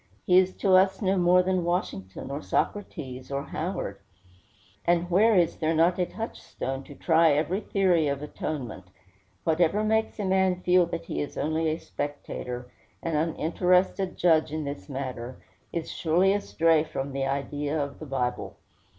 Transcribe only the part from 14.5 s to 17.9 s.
in this matter, is surely astray from the idea